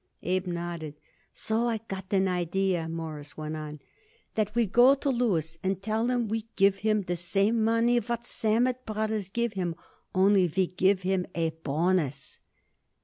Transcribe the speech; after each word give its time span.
Abe 0.23 0.47
nodded. 0.47 0.95
"So 1.31 1.67
I 1.67 1.77
got 1.77 2.05
an 2.11 2.27
idea," 2.27 2.89
Morris 2.89 3.37
went 3.37 3.55
on, 3.55 3.79
"that 4.33 4.55
we 4.55 4.65
go 4.65 4.95
to 4.95 5.11
Louis 5.11 5.59
and 5.61 5.79
tell 5.79 6.09
him 6.09 6.27
we 6.27 6.47
give 6.55 6.77
him 6.77 7.03
the 7.03 7.15
same 7.15 7.63
money 7.63 7.99
what 7.99 8.25
Sammet 8.25 8.83
Brothers 8.83 9.29
give 9.29 9.53
him, 9.53 9.75
only 10.15 10.51
we 10.57 10.65
give 10.65 11.03
him 11.03 11.27
a 11.35 11.51
bonus." 11.51 12.39